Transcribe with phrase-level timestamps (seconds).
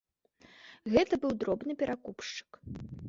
[0.95, 2.51] Гэта быў дробны перакупшчык.